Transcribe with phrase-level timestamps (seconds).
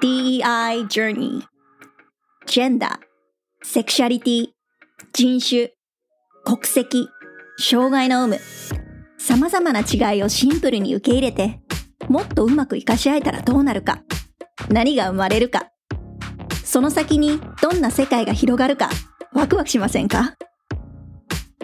[0.00, 1.42] DEI Journey.
[2.46, 2.98] Gender.
[3.64, 4.50] Sexuality.
[5.12, 5.70] 人種.
[6.44, 7.08] 国籍.
[7.58, 8.38] 障害の有無.
[9.18, 11.60] 様々な違いをシンプルに受け入れて
[12.08, 14.02] もっとうまく活かし合えたらどうなるか。
[14.68, 15.70] 何が生まれるか。
[16.64, 18.90] その先にどんな世界が広がるか
[19.32, 20.34] ワクワクしませんか?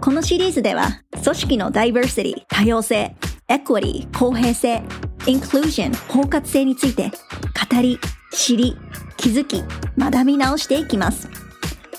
[0.00, 3.16] このシリーズでは組織のダイバーシティ多様性
[3.48, 4.82] エクオリー公平性
[5.26, 7.98] インクルージョン包括性について語り
[8.31, 8.77] 知り
[9.17, 9.63] 気づき
[9.97, 11.29] 学び直していきます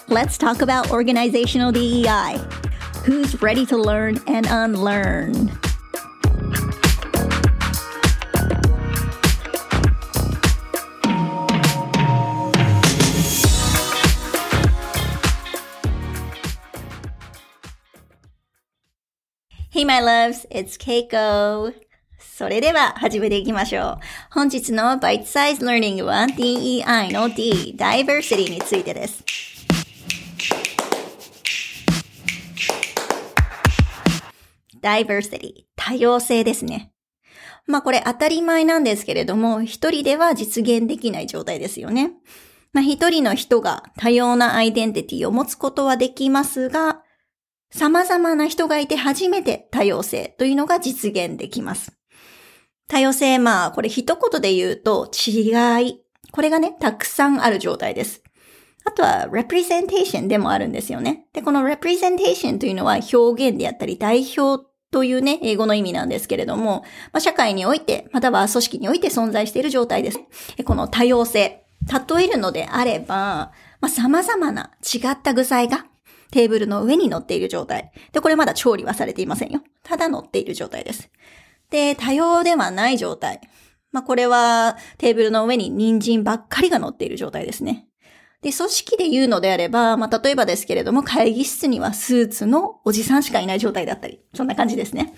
[0.08, 2.38] Let's talk about organizational DEI
[3.06, 5.52] Who's ready to learn and unlearn?
[19.70, 21.74] Hey my loves, it's Keiko.
[22.41, 23.97] それでは始めていきましょう。
[24.31, 29.23] 本日の Bite Size Learning は DEI の D、Diversity についてです。
[34.81, 36.91] Diversity、多様性ですね。
[37.67, 42.13] まあこれ当たり前なんですけれども、一人では実現できない状態ですよね。
[42.73, 47.03] まあ一人の人が多様なアイデンティティを持つことはできますが、
[47.69, 52.00] 様々な人がいて初めて多様性というのが実現できます。
[52.91, 55.49] 多様性、まあ、これ一言で言うと違
[55.81, 56.01] い。
[56.33, 58.21] これがね、たくさんある状態です。
[58.83, 61.25] あとは、representation でもあるんですよね。
[61.31, 70.19] で、この representation というのは表現であったり代表というね、英語の意味なんですけれども、まあ、社会において、または組織において存在している状態です。
[70.65, 71.63] この多様性、
[72.09, 75.85] 例えるのであれば、まあ、様々な違った具材が
[76.31, 77.93] テーブルの上に乗っている状態。
[78.11, 79.61] で、これまだ調理はされていませんよ。
[79.81, 81.09] ただ乗っている状態です。
[81.71, 83.41] で、多様ではない状態。
[83.91, 87.87] まあ、これはテーブルの上に人参ばっかりが乗っている状態ですね。
[88.41, 95.13] で、組織で言うのであれば、まあ、例えばですけれども、会議室にはスーツのおじさんしかいない状態だったり、そんな感じですね。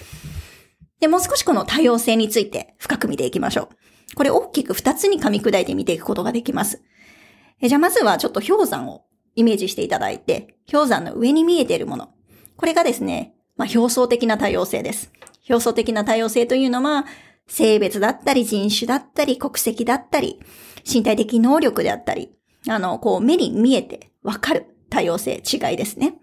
[0.99, 4.15] で、もう少しこの多様性について深く見ていきましょう。
[4.15, 6.81] これ大きく二つに噛み砕いて見ていくことができます。
[7.61, 9.05] えじゃあまずはちょっと氷山を
[9.35, 12.09] イメージしていただいて、氷山の上に見えているもの。
[12.57, 15.11] これがですね、まあ、表層的な多様性です。
[15.49, 17.05] 表層的な多様性というのは、
[17.47, 20.39] 性別だったり、人種だったり、国籍だったり、
[20.89, 22.31] 身体的能力であったり、
[22.67, 26.15] あの、こう、目に見えてわかる多様性、違いですね。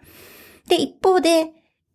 [0.68, 1.50] で、一方で、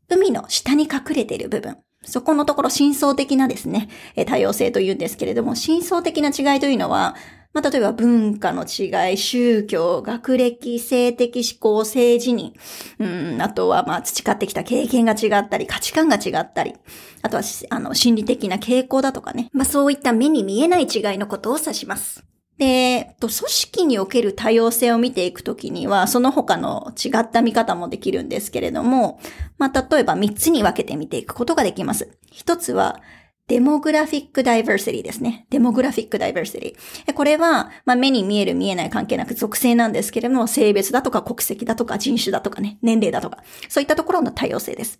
[0.07, 1.77] 海の下に隠れている部分。
[2.03, 3.89] そこのところ、真相的なですね、
[4.27, 7.15] 多様性というんですけれども、真相的な違いというのは、
[7.55, 12.51] まあ、例えば文化の違い、宗教、学歴、性的思考、性自認、
[12.99, 16.73] うん、あとはまあ培ってきた経験が違ったり、価値観が違ったり、
[17.21, 19.49] あとはあの心理的な傾向だとかね。
[19.53, 22.25] まあそういった目に見えない違いのことを指します。
[22.57, 29.19] で、と組織における多様性を見ていくときには、その他の違った見方もできるんですけれども、
[29.57, 32.09] まあ、例えば3つに分けて見ていくことができます。
[32.33, 32.99] 1つは、
[33.47, 35.45] デモグラフィックダイバーシティですね。
[35.51, 37.13] デモグラフィックダイバーシティ。
[37.13, 45.00] これは、まあ、目に見える見えない関係なく属性なんですけれども、性別だとか国籍だとか人種だとかね、年齢だとか、そういったところの多様性です。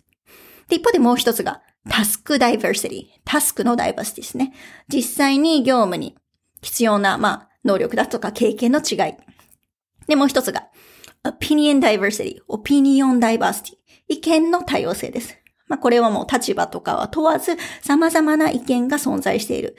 [0.68, 3.04] で、一方でもう一つが、タスクダイバーシティ。
[3.24, 4.52] タスクのダイバーシティですね。
[4.88, 6.16] 実際に業務に
[6.62, 9.14] 必要な、まあ、能力だとか経験の違い。
[10.06, 10.68] で、もう一つが、
[11.24, 12.36] opinion diversity。
[12.48, 13.74] opinion diversity。
[14.06, 15.36] 意見の多様性です。
[15.68, 19.76] まあ、これはもう立場とかは問わず様々な意見が存在している。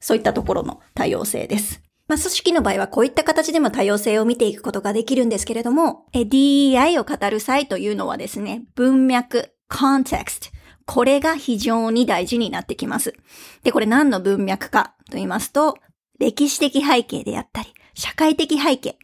[0.00, 1.80] そういったところの多様性です。
[2.08, 10.50] まあ、組織の場合はこういった形でも多様性を見ていくことができるんですけれども、DEI を語る際というのはですね、文脈、context、
[10.84, 13.14] これが非常に大事になってきます。
[13.62, 15.78] で、これ何の文脈かと言いますと、
[16.18, 18.98] 歴史的背景であったり、社会的背景、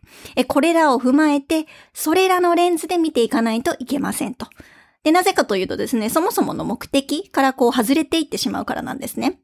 [0.47, 4.47] これらを踏まえて、それらのレンズで見ていかないといけませんと。
[5.05, 9.41] で、なぜかというとですね、そもそもの目的からこう外れていってしまうからなんですね。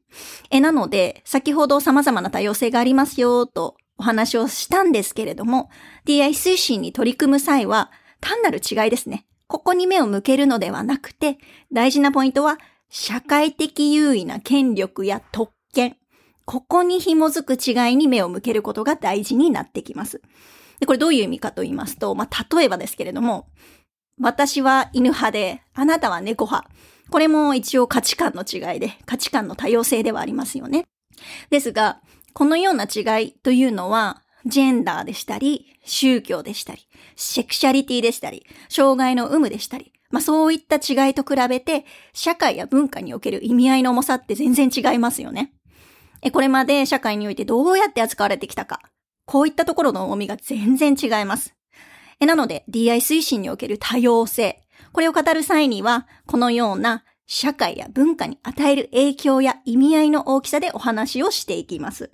[0.51, 5.69] え、なので、先ほど様々な多様性がありますよとお話をしたんですけれども、
[6.05, 9.25] DI 推進に取り組む際は、単なる違いですね。
[9.47, 11.37] ここに目を向けるのではなくて、
[11.71, 12.57] 大事なポイントは、
[12.89, 15.97] 社会的優位な権力や特権。
[16.45, 20.21] ここに紐づく違いに目を向けることが大事になってきます。
[20.79, 23.47] で、これどういう意味かと言いますと、まあ、例えばですけれども、
[24.19, 26.69] 私は犬派で、あなたは猫派。
[27.09, 30.85] これも一応価値観の違いで、価値観の多様性ではありますよね。
[31.49, 32.01] ですが、
[32.33, 45.51] このような違いというのは、ジェンダーでしたり、宗教でしたり、セクシャリティでしたり、障害の有無でしたり、まあそういった違いと比べて、社会や文化における意味合いの重さって全然違いますよね。
[46.31, 48.81] これまで社会においてどうやって扱われてきたか、
[49.25, 51.53] こういったところの重みが全然違います。
[52.19, 54.61] なので、DI 推進における多様性。
[54.91, 62.11] これを語る際には、このような社会や文化に与える影響や意味合いの大きさでお話をしていきます。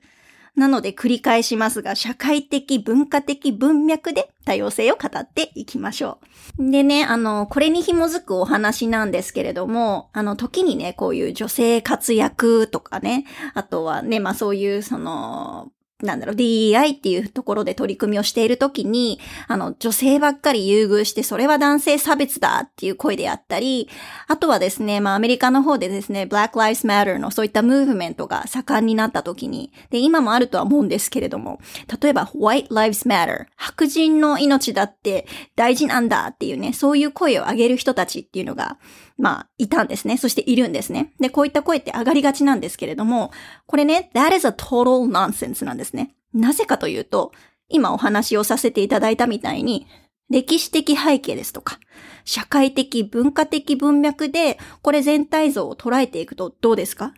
[0.56, 6.20] なので繰り返しますが、社会的、文化的文脈で多様性を語っていきましょ
[6.60, 6.72] う。
[6.72, 15.72] でね、あの、これに紐づくお話なんですけれども、あの、時にね、こういう女性活躍とかね、あとはね、まあそういうその、
[16.02, 23.90] なんだろう、DEI っていうところで取り組みをしているときに、あの、女性ばっかり優遇して、それは男性差別だっていう声であったり、
[24.28, 31.60] あとはですね、まあ、アメリカの方でですね、Black Lives Matter のそういったムーブメントが盛んになったときに、で、今もあるとは思うんですけれども、
[32.02, 38.78] 例えば、White Lives Matter、白人の命だって大事なんだっていうね、そういう声を上げる人たちっていうのが、
[39.22, 40.18] まあ、いたんですね。
[40.18, 41.14] そしているんですね。
[41.20, 43.32] で、こういった声って上がりがちなんですけれども、
[43.72, 46.14] これね、that is a total nonsense なんですね。
[46.34, 47.32] なぜかというと、
[47.70, 49.88] 今お話をさせていただいたみたいに、
[50.30, 51.80] 歴史的背景ですとか、
[52.26, 57.14] 社会的、文化的文脈で、これ全体像を捉えていくとどうですか？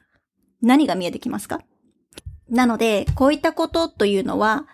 [0.62, 1.62] 何が見えてきますか？
[2.50, 4.68] なので、こういったことというのは、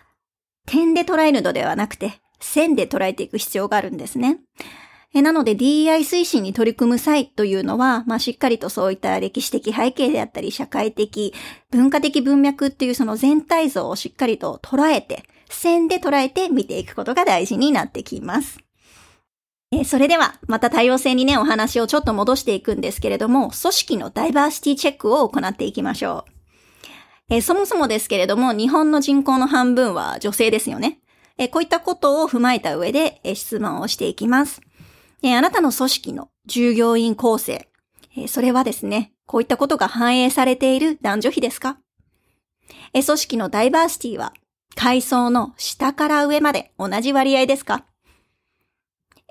[0.65, 4.39] 点で捉えるのではなくて、線で捉えていく必要があるんですね。
[5.13, 11.33] えなので DEI 推進に取り組む際というのは、まあ、しっかりとそういった歴史的背景であったり、社会的、
[11.71, 18.59] 文化的文脈っていうその全体像をしっかりと捉えて、線で捉えて見ていくことが大事になってきます。
[19.71, 26.31] えそれでは、また多様性にね、お話をちょっと戻していくんですけれども、組織のダイバーシティチェックを行っていきましょう。
[27.31, 30.99] えそもそもですけれども、日本の人口の半分は女性ですよね。
[31.37, 34.61] えこういったことを踏まえた上で、え質問をしていきます。
[35.21, 37.67] えあなたの組織の従業員構成、
[38.15, 41.77] えそれはですね、こういったことが反映されている男女比ですか？
[42.93, 44.33] え組織のダイバーシティは、
[44.75, 47.85] 階層の下から上まで同じ割合ですか？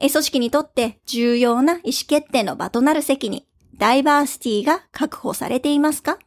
[0.01, 3.47] え組織にとって重要な意思決定の場となる席に、
[3.77, 6.19] ダイバーシティが確保されていますか？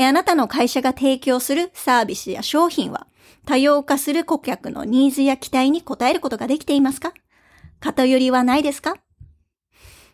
[0.00, 3.08] あなたの会社が提供するサービスや商品は、
[3.44, 7.12] 多様化する顧客のニーズや期待に応えることができていますか？
[7.80, 8.96] 偏りはないですか？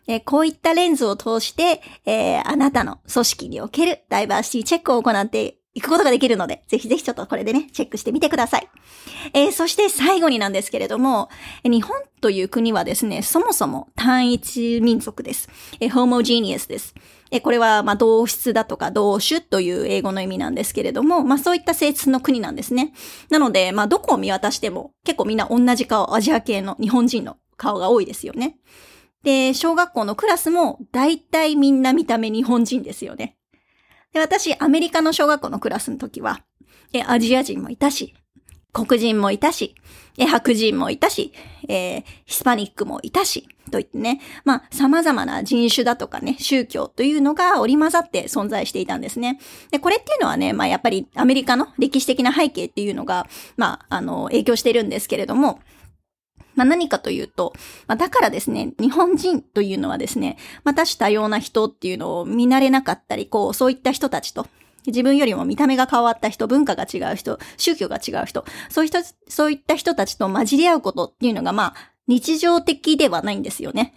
[0.07, 8.69] えこういったレンズを通して、えー、あなたの組織におけるダイバーシティチェックを行っていくことができるので、ぜひぜひちょっとこれでね、チェックしてみてください。
[9.33, 11.29] えー、そして最後になんですけれども、
[11.63, 15.49] 日本という国はですね、そもそも単一民族です。
[15.79, 16.93] えー、ホモジーニアスです。
[17.31, 22.93] えー、これは、まあ、同質だとか同種という英語の意味なんですけれども、まあ、そういった性質の国なんですね。
[23.31, 28.57] なので、まあ、どこを見渡しても、結構みんな同じ顔、アジア系の日本人の顔が多いですよね。
[29.23, 33.37] で、小学校のクラスも大体みんな見た目日本人ですよね。
[34.13, 36.41] で、私、アメリカの小学校のクラスの時は、
[36.93, 38.15] え、アジア人もいたし、
[38.71, 39.75] 黒人もいたし、
[40.17, 41.33] え、白人もいたし、
[41.67, 49.39] えー、ヒスパニックもいたし、といってね、まあ、様々な人種だとかね、宗教というのが織り混ざって存在していたんですね。
[49.71, 53.27] で、これっていうのはね、まあ、やっぱりアメリカの歴史的な背景っていうのが、
[53.57, 55.59] まあ、あの、影響しているんですけれども、
[56.55, 57.53] まあ、何かというと、
[57.87, 64.47] まあ、だからですね、日本人というのはですね、まあ、多種多様な人っていうのを見慣れなかったり、こう、そういった人たちと、
[64.87, 71.75] 自分よりも見た目が変わった人、文化が違う人、宗教が違う人、そういう人、そういった人たちと混じり合うことっていうのが、まあ、
[72.07, 73.93] 日常的ではないんですよね。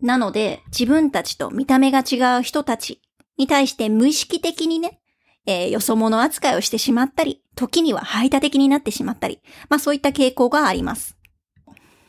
[0.00, 3.02] なので、自分たちと見た目が違う人たち
[3.36, 5.00] に対して無意識的にね、
[5.46, 11.16] えー、よそ者扱いをしてしまったり、時には排他的になってしまったり、まあそういった傾向があります。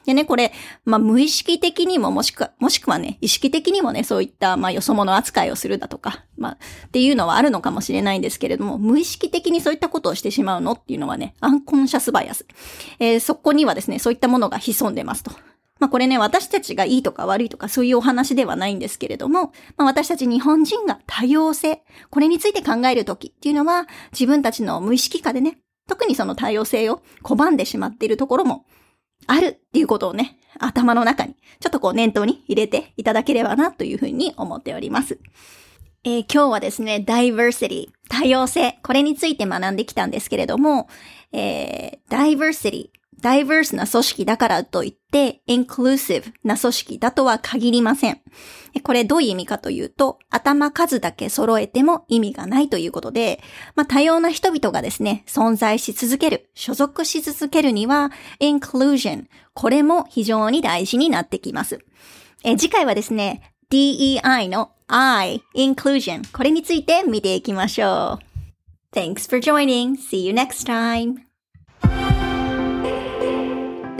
[0.05, 0.51] でね、これ、
[0.85, 12.45] まあ、無意識的にも、もしくは、もしくはね、意識的にもね、そういった、まあ、よそ者扱いをするだとか、まあ、っていうのはあるのかもしれないんですけれども、無意識的にそういったことをしてしまうのっていうのはね、アンコンシャスバイアス。
[12.99, 15.31] えー、そこにはですね、そういったものが潜んでますと。
[15.81, 21.81] まあこれね、私たちがいいとか悪いとかそういうお話ではないんですけれども、まあ私たち日本人が多様性、
[22.11, 25.57] これについて考えるときっていうのは、自分たちの無意識化でね、
[25.89, 28.65] 特にその多様性を拒んでしまっているところも
[29.27, 35.19] あるっていうことをね、頭の中に、ちょっとこう念頭に入れていただければなというふうに思っております。
[36.03, 40.87] えー、今日はですね、diversity、多様性、これについて学んできたんですけれども、
[41.31, 42.89] えー、diversity、
[43.21, 48.21] diverse な組織だからといって、inclusive な組織だとは限りません。
[48.83, 53.41] これどういう意味かというと、頭数だけ揃えても意味がないということで、
[53.75, 61.79] まあ、多様な人々がですね、存在し続ける、所属し続けるには、inclusion、これも非常に大事になってきます。
[62.43, 68.31] え次回はですね、DEI の I, inclusion、これについて見ていきましょう。
[68.93, 69.95] Thanks for joining.
[69.95, 71.30] See you next time.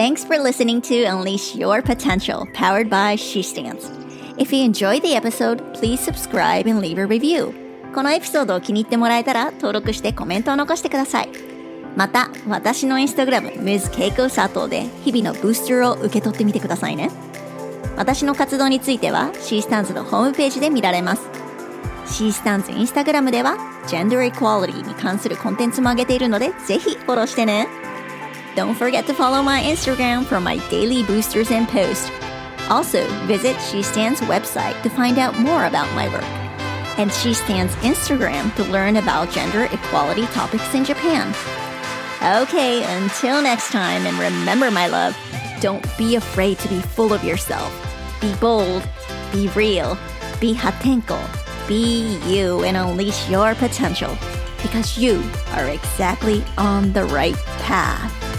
[0.01, 3.87] Thanks for listening to Unleash Your Potential, powered by She Stands.
[4.35, 7.53] If you enjoyed the episode, please subscribe and leave a review.
[7.93, 11.29] このエピソードを気に入ってもらえたら登録してコメントを残してください。
[11.95, 13.91] また、私のインスタグラム、Ms.
[13.91, 17.11] Keiko Sato で日々のブースターを受け取ってみてくださいね。
[17.95, 21.29] 私の活動については C スタンズのホームページで見られます。
[22.07, 23.55] C スタンズインスタグラムでは
[23.85, 27.90] Gender Equality に関するコンテンツも上げているのでぜひフォローしてね。
[28.55, 32.11] Don't forget to follow my Instagram for my daily boosters and posts.
[32.69, 36.23] Also, visit She Stands website to find out more about my work.
[36.97, 41.33] And She Stands Instagram to learn about gender equality topics in Japan.
[42.43, 45.17] Okay, until next time, and remember, my love,
[45.61, 47.71] don't be afraid to be full of yourself.
[48.19, 48.87] Be bold,
[49.31, 49.97] be real,
[50.41, 51.19] be hatenko,
[51.69, 54.15] be you, and unleash your potential
[54.61, 58.30] because you are exactly on the right path.